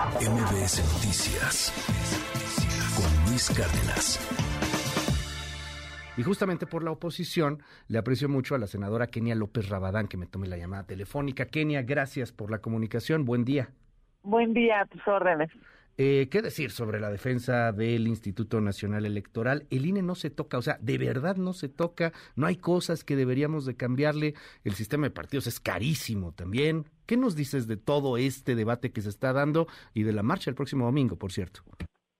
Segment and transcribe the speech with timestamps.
[0.00, 1.70] MBS Noticias
[2.96, 4.18] con Luis Cárdenas.
[6.16, 10.16] Y justamente por la oposición, le aprecio mucho a la senadora Kenia López Rabadán que
[10.16, 11.44] me tome la llamada telefónica.
[11.44, 13.26] Kenia, gracias por la comunicación.
[13.26, 13.68] Buen día.
[14.22, 15.50] Buen día, a tus órdenes.
[16.02, 19.66] Eh, ¿Qué decir sobre la defensa del Instituto Nacional Electoral?
[19.70, 23.04] El INE no se toca, o sea, de verdad no se toca, no hay cosas
[23.04, 24.32] que deberíamos de cambiarle,
[24.64, 26.84] el sistema de partidos es carísimo también.
[27.06, 30.48] ¿Qué nos dices de todo este debate que se está dando y de la marcha
[30.48, 31.60] el próximo domingo, por cierto?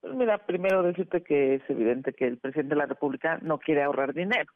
[0.03, 3.83] Pues mira, primero decirte que es evidente que el presidente de la República no quiere
[3.83, 4.53] ahorrar dinero.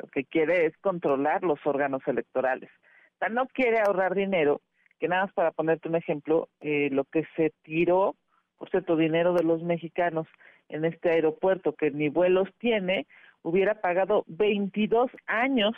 [0.00, 2.70] Lo que quiere es controlar los órganos electorales.
[3.14, 4.60] O sea, no quiere ahorrar dinero,
[4.98, 8.16] que nada más para ponerte un ejemplo, eh, lo que se tiró,
[8.58, 10.26] por cierto, dinero de los mexicanos
[10.68, 13.06] en este aeropuerto que ni vuelos tiene,
[13.42, 15.74] hubiera pagado 22 años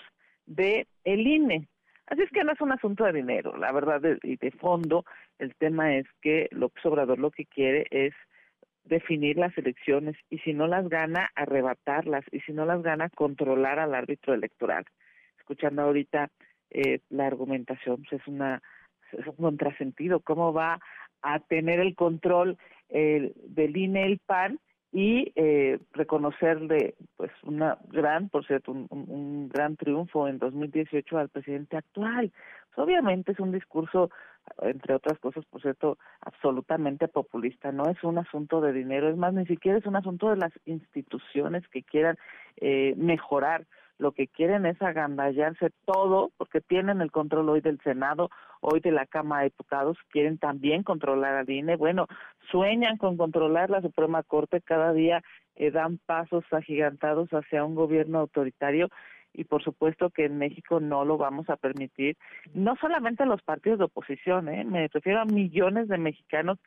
[0.47, 1.69] de el INE.
[2.07, 5.05] Así es que no es un asunto de dinero, la verdad, y de, fondo,
[5.39, 8.15] el tema es que López Obrador lo que quiere es
[8.85, 13.79] definir las elecciones y si no las gana, arrebatarlas y si no las gana, controlar
[13.79, 14.87] al árbitro electoral.
[15.39, 16.31] Escuchando ahorita
[16.71, 18.63] eh, la argumentación, pues es, una,
[19.13, 20.21] es un contrasentido.
[20.21, 20.81] ¿Cómo va
[21.23, 22.57] a tener el control
[22.89, 24.59] eh, del INE, el PAN,
[24.91, 31.29] y eh, reconocerle pues una gran, por cierto, un, un, gran triunfo en 2018 al
[31.29, 32.33] presidente actual.
[32.75, 34.11] Pues, obviamente es un discurso,
[34.63, 37.71] entre otras cosas, por cierto, absolutamente populista.
[37.71, 40.53] No es un asunto de dinero, es más, ni siquiera es un asunto de las
[40.65, 42.17] instituciones que quieran
[42.57, 43.67] eh, mejorar
[43.99, 48.93] lo que quieren es agandallarse todo, porque tienen el control hoy del Senado, hoy de
[48.93, 51.77] la Cámara de Diputados, quieren también controlar al INE.
[51.77, 52.07] Bueno,
[52.51, 55.23] sueñan con controlar la Suprema Corte, cada día
[55.57, 58.89] eh, dan pasos agigantados hacia un gobierno autoritario
[59.35, 62.17] y por supuesto que en México no lo vamos a permitir,
[62.55, 64.65] no solamente los partidos de oposición, ¿eh?
[64.65, 66.59] me refiero a millones de mexicanos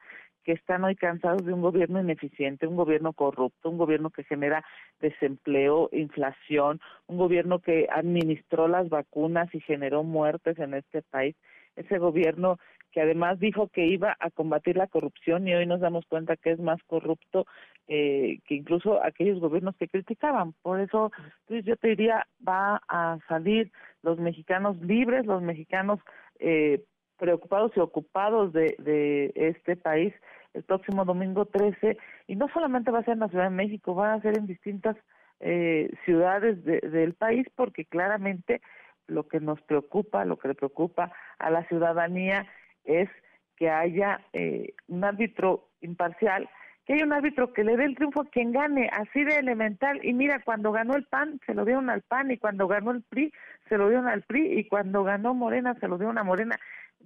[0.43, 4.63] que están hoy cansados de un gobierno ineficiente, un gobierno corrupto, un gobierno que genera
[4.99, 11.35] desempleo, inflación, un gobierno que administró las vacunas y generó muertes en este país,
[11.75, 12.57] ese gobierno
[12.91, 16.51] que además dijo que iba a combatir la corrupción y hoy nos damos cuenta que
[16.51, 17.45] es más corrupto
[17.87, 20.53] eh, que incluso aquellos gobiernos que criticaban.
[20.61, 21.11] Por eso
[21.47, 23.71] pues, yo te diría, va a salir
[24.03, 25.99] los mexicanos libres, los mexicanos
[26.39, 26.83] eh,
[27.21, 30.11] preocupados y ocupados de, de este país
[30.55, 31.95] el próximo domingo 13
[32.25, 34.47] y no solamente va a ser en la Ciudad de México, va a ser en
[34.47, 34.97] distintas
[35.39, 38.59] eh, ciudades del país porque claramente
[39.05, 42.47] lo que nos preocupa, lo que le preocupa a la ciudadanía
[42.85, 43.07] es
[43.55, 46.49] que haya eh, un árbitro imparcial,
[46.85, 50.03] que haya un árbitro que le dé el triunfo a quien gane, así de elemental.
[50.03, 53.03] Y mira, cuando ganó el PAN, se lo dieron al PAN, y cuando ganó el
[53.03, 53.31] PRI,
[53.69, 56.57] se lo dieron al PRI, y cuando ganó Morena, se lo dieron a Morena.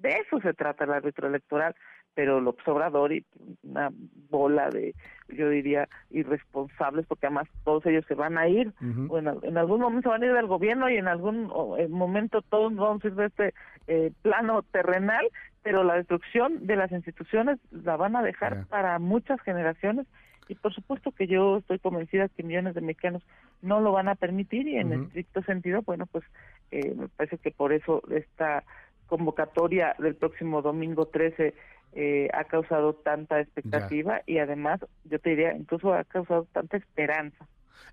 [0.02, 1.76] De eso se trata el árbitro electoral,
[2.16, 3.26] pero lo Obrador y
[3.64, 3.92] una
[4.30, 4.96] bola de,
[5.28, 10.24] yo diría, irresponsables, porque además todos ellos se van a ir, en, algún momento van
[10.24, 11.52] a ir del gobierno y en algún
[11.90, 13.54] momento todos vamos a ir de este
[13.88, 15.28] eh, plano terrenal,
[15.62, 20.08] pero la destrucción de las instituciones la van a dejar para muchas generaciones.
[20.48, 23.24] Y por supuesto que yo estoy convencida que millones de mexicanos
[23.64, 26.24] no lo van a permitir y en estricto sentido, bueno, pues
[26.72, 28.64] eh, me parece que por eso esta
[29.08, 31.54] convocatoria del próximo domingo 13
[31.94, 37.48] eh, ha causado tanta expectativa y además yo te diría incluso ha causado tanta esperanza.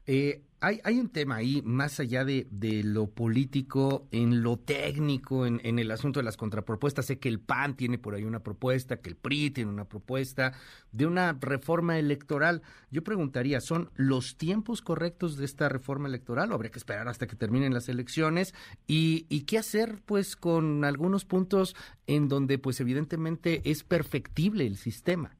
[0.06, 2.46] Eh, hay, hay, un tema ahí, más allá de,
[2.84, 7.06] lo político, en lo técnico, en, en, el asunto de las contrapropuestas.
[7.06, 10.52] Sé que el PAN tiene por ahí una propuesta, que el PRI tiene una propuesta
[10.92, 12.62] de una reforma electoral.
[12.92, 17.26] Yo preguntaría, ¿son los tiempos correctos de esta reforma electoral o habría que esperar hasta
[17.26, 18.54] que terminen las elecciones?
[18.86, 21.74] ¿Y, y qué hacer, pues, con algunos puntos
[22.06, 25.36] en donde, pues, evidentemente es perfectible el sistema?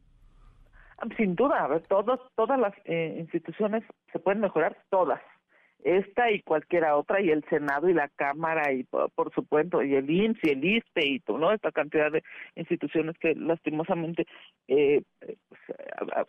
[1.16, 3.82] Sin duda, a ver, todos, todas las eh, instituciones
[4.12, 5.20] se pueden mejorar, todas.
[5.82, 10.08] Esta y cualquiera otra, y el Senado y la Cámara, y por, supuesto, y el
[10.08, 11.50] INSS y el ISPE, y todo, ¿no?
[11.50, 12.22] Esta cantidad de
[12.54, 14.26] instituciones que lastimosamente,
[14.68, 15.60] eh, pues,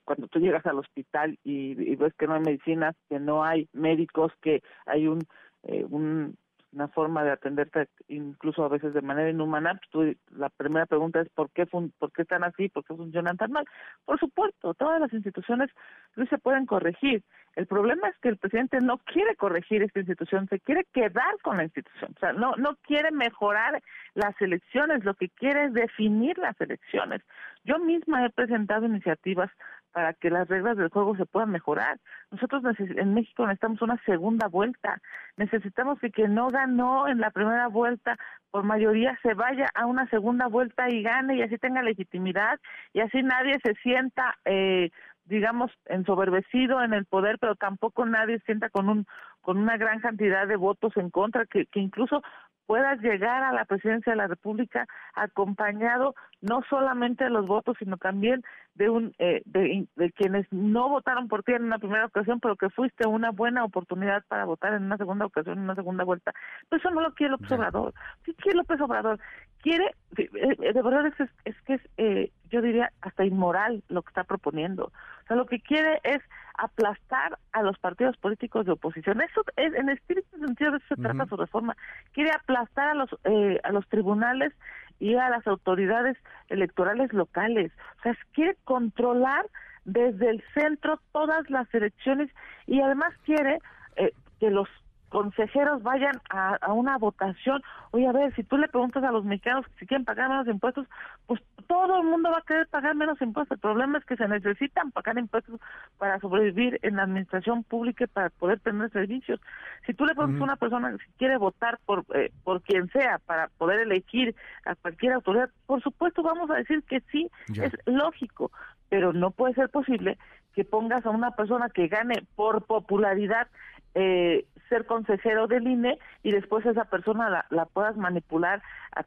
[0.06, 3.70] cuando tú llegas al hospital y, y, ves que no hay medicinas, que no hay
[3.74, 5.20] médicos, que hay un,
[5.64, 6.36] eh, un
[6.74, 11.30] una forma de atenderte incluso a veces de manera inhumana, pues la primera pregunta es
[11.30, 12.70] ¿por qué, ¿por qué están así?
[12.70, 13.66] ¿Por qué funcionan tan mal?
[14.06, 15.70] Por supuesto, todas las instituciones
[16.16, 17.24] no se pueden corregir.
[17.56, 21.58] El problema es que el presidente no quiere corregir esta institución, se quiere quedar con
[21.58, 22.14] la institución.
[22.16, 23.82] O sea, no, no quiere mejorar
[24.16, 27.22] las elecciones, lo que quiere es definir las elecciones.
[27.64, 29.52] Yo misma he presentado iniciativas
[29.94, 32.00] para que las reglas del juego se puedan mejorar.
[32.32, 35.00] Nosotros en México necesitamos una segunda vuelta.
[35.38, 38.18] Necesitamos que quien no ganó en la primera vuelta
[38.52, 42.60] por mayoría se vaya a una segunda vuelta y gane y así tenga legitimidad
[42.92, 44.90] y así nadie se sienta eh,
[45.26, 49.06] digamos, ensoberbecido en el poder, pero tampoco nadie sienta con un
[49.42, 52.22] con una gran cantidad de votos en contra, que, que incluso
[52.66, 57.98] puedas llegar a la presidencia de la República acompañado no solamente de los votos, sino
[57.98, 58.44] también
[58.76, 62.70] de un eh, de, quienes no votaron por ti en una primera ocasión, pero que
[62.70, 66.34] fuiste una buena oportunidad para votar en una segunda ocasión, en una segunda vuelta.
[66.70, 67.94] Pues eso no lo quiere López Obrador.
[68.24, 69.20] ¿Qué quiere López Obrador?
[69.64, 74.10] Quiere, eh, de verdad es, es que es, eh, yo diría, hasta inmoral lo que
[74.10, 74.92] está proponiendo.
[75.24, 76.22] O sea, lo que quiere es
[76.58, 79.22] aplastar a los partidos políticos de oposición.
[79.22, 81.78] Eso es, en espíritu sentido de eso se trata su reforma.
[82.12, 84.54] Quiere aplastar a los eh, a los tribunales
[85.00, 86.18] y a las autoridades
[86.50, 87.72] electorales locales.
[88.00, 89.46] O sea, quiere controlar
[89.86, 92.30] desde el centro todas las elecciones
[92.68, 93.60] y además quiere
[93.96, 94.68] eh, que los
[95.14, 97.62] consejeros vayan a, a, una votación.
[97.92, 100.88] Oye, a ver, si tú le preguntas a los mexicanos si quieren pagar menos impuestos,
[101.28, 103.56] pues todo el mundo va a querer pagar menos impuestos.
[103.56, 105.62] El problema es que se necesitan pagar impuestos
[106.00, 109.40] para sobrevivir en la administración pública y para poder tener servicios.
[109.86, 113.20] Si tú le preguntas a una persona si quiere votar por, eh, por quien sea
[113.20, 114.36] para poder elegir
[114.66, 118.52] a cualquier autoridad, por supuesto vamos a decir que sí, es lógico,
[118.90, 120.18] pero no puede ser posible
[120.54, 123.48] que pongas a una persona que gane por popularidad
[123.96, 128.62] eh, ser consejero del INE y después esa persona la, la puedas manipular
[128.96, 129.04] a,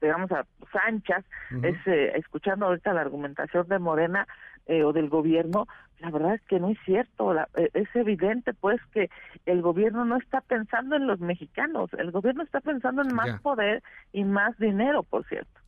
[0.00, 1.24] digamos a Sanchas,
[1.62, 4.26] es, eh, escuchando ahorita la argumentación de Morena
[4.66, 5.66] eh, o del gobierno,
[6.00, 9.08] la verdad es que no es cierto, eh, es evidente pues que
[9.46, 13.82] el gobierno no está pensando en los mexicanos, el gobierno está pensando en más poder
[14.12, 15.60] y más dinero, por cierto.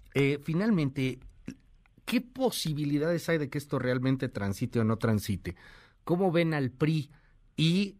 [0.44, 1.18] finalmente,
[2.04, 5.56] ¿qué posibilidades hay de que esto realmente transite o no transite?
[6.04, 7.10] ¿Cómo ven al PRI
[7.56, 7.96] y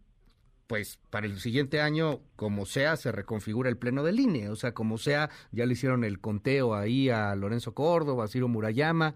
[0.67, 4.49] pues para el siguiente año, como sea, se reconfigura el pleno del INE.
[4.49, 8.47] O sea, como sea, ya le hicieron el conteo ahí a Lorenzo Córdoba, a Ciro
[8.49, 9.15] Murayama,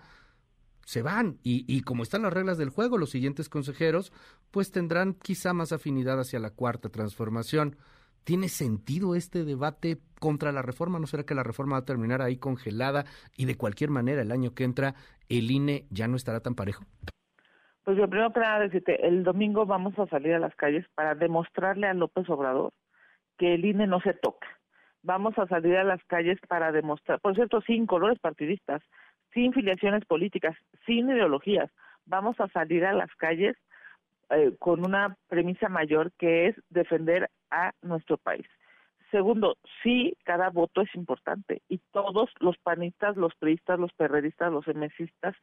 [0.86, 1.40] se van.
[1.44, 4.14] Y, y como están las reglas del juego, los siguientes consejeros,
[4.50, 7.78] pues tendrán quizá más afinidad hacia la cuarta transformación.
[8.24, 11.00] ¿Tiene sentido este debate contra la reforma?
[11.00, 13.06] ¿No será que la reforma va a terminar ahí congelada
[13.36, 14.96] y de cualquier manera el año que entra
[15.28, 16.86] el INE ya no estará tan parejo?
[17.84, 21.16] Pues yo primero que nada decirte, el domingo vamos a salir a las calles para
[21.16, 22.74] demostrarle a López Obrador
[23.38, 24.48] que el INE no se toca.
[25.02, 28.84] Vamos a salir a las calles para demostrar, por cierto, sin colores partidistas,
[29.34, 30.56] sin filiaciones políticas,
[30.86, 31.72] sin ideologías.
[32.06, 33.58] Vamos a salir a las calles
[34.30, 38.46] eh, con una premisa mayor que es defender a nuestro país.
[39.12, 44.68] Segundo, sí, cada voto es importante y todos los panistas, los priistas, los perredistas, los
[44.70, 45.36] emesistas,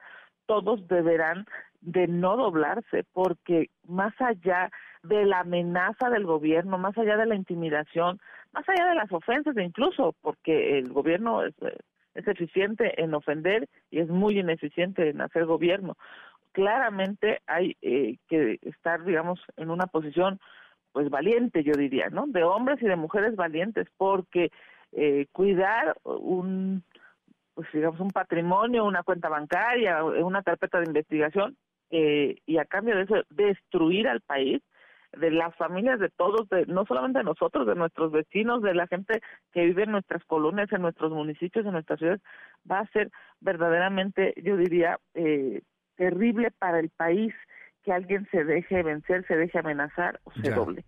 [0.46, 1.44] todos deberán
[1.82, 4.70] de no doblarse porque más allá
[5.02, 8.18] de la amenaza del gobierno, más allá de la intimidación,
[8.52, 11.54] más allá de las ofensas incluso, porque el gobierno es,
[12.14, 15.96] es eficiente en ofender y es muy ineficiente en hacer gobierno.
[16.52, 20.40] Claramente hay eh, que estar, digamos, en una posición
[20.98, 22.26] pues valiente, yo diría, ¿no?
[22.26, 24.50] De hombres y de mujeres valientes, porque
[24.90, 26.82] eh, cuidar un,
[27.54, 31.56] pues digamos, un patrimonio, una cuenta bancaria, una carpeta de investigación,
[31.90, 34.60] eh, y a cambio de eso, destruir al país,
[35.16, 38.88] de las familias de todos, de, no solamente de nosotros, de nuestros vecinos, de la
[38.88, 39.20] gente
[39.52, 42.22] que vive en nuestras colonias, en nuestros municipios, en nuestras ciudades,
[42.68, 45.62] va a ser verdaderamente, yo diría, eh,
[45.94, 47.32] terrible para el país
[47.88, 50.84] que alguien se deje vencer, se deje amenazar o se doble.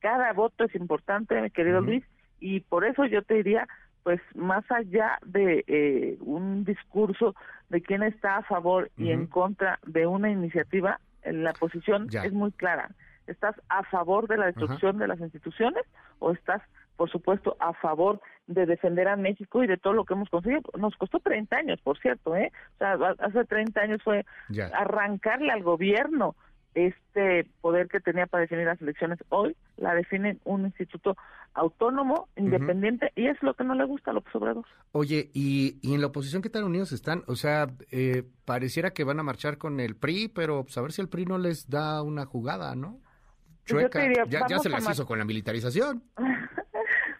[0.00, 2.04] Cada voto es importante, mi querido Luis,
[2.40, 3.66] y por eso yo te diría,
[4.02, 7.34] pues más allá de eh, un discurso
[7.70, 12.52] de quién está a favor y en contra de una iniciativa, la posición es muy
[12.52, 12.90] clara.
[13.26, 15.84] ¿Estás a favor de la destrucción de las instituciones
[16.18, 16.60] o estás,
[16.96, 20.62] por supuesto, a favor de defender a México y de todo lo que hemos conseguido?
[20.78, 22.52] Nos costó 30 años, por cierto, ¿eh?
[22.74, 24.24] O sea, hace 30 años fue
[24.72, 26.36] arrancarle al gobierno
[26.74, 29.18] este poder que tenía para definir las elecciones.
[29.28, 31.16] Hoy la define un instituto
[31.54, 34.64] autónomo, independiente, y es lo que no le gusta a López Obrador.
[34.92, 37.24] Oye, ¿y, y en la oposición qué tan unidos están?
[37.26, 40.92] O sea, eh, pareciera que van a marchar con el PRI, pero pues, a ver
[40.92, 43.00] si el PRI no les da una jugada, ¿no?
[43.68, 44.24] Pues Chueca.
[44.28, 46.02] ya, ya se las hizo con la militarización.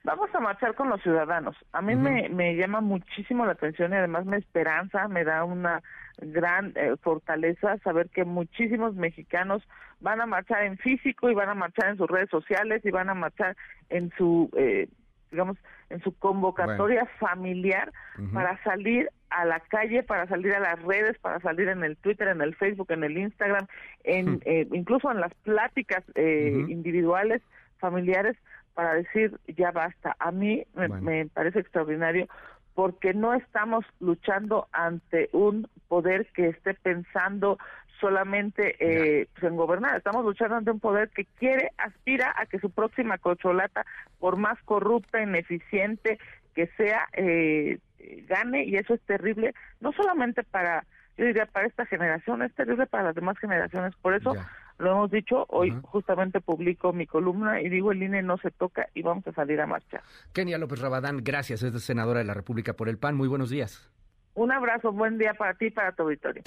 [0.05, 1.57] vamos a marchar con los ciudadanos.
[1.73, 5.83] A mí me, me llama muchísimo la atención y además me esperanza, me da una
[6.19, 9.63] gran eh, fortaleza saber que muchísimos mexicanos
[10.01, 13.09] van a marchar en físico y van a marchar en sus redes sociales y van
[13.09, 13.57] a marchar
[13.89, 14.89] en su, eh,
[15.31, 15.57] digamos,
[15.91, 17.93] en su convocatoria familiar
[18.33, 22.29] para salir a la calle, para salir a las redes, para salir en el Twitter,
[22.29, 23.67] en el Facebook, en el Instagram,
[24.05, 27.43] en eh, incluso en las pláticas eh, individuales,
[27.79, 28.37] familiares,
[28.75, 30.17] para decir ya basta.
[30.19, 32.29] A mí me parece extraordinario
[32.75, 37.59] porque no estamos luchando ante un poder que esté pensando
[38.01, 42.59] solamente eh, pues, en gobernar, estamos luchando ante un poder que quiere, aspira a que
[42.59, 43.87] su próxima cocholata,
[44.19, 46.19] por más corrupta, ineficiente
[46.55, 47.79] que sea, eh,
[48.27, 50.85] gane y eso es terrible, no solamente para,
[51.17, 54.35] yo diría, para esta generación, es terrible para las demás generaciones, por eso
[54.83, 58.89] lo hemos dicho, hoy justamente publico mi columna y digo el INE no se toca
[58.95, 60.03] y vamos a salir a marcha.
[60.33, 63.91] Kenia López Rabadán, gracias, es senadora de la República por el PAN, muy buenos días.
[64.35, 66.43] Un abrazo, buen día para ti y para tu auditorio.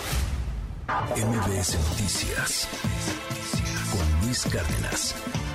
[0.87, 2.69] MBS Noticias
[3.91, 5.54] con Luis Cárdenas.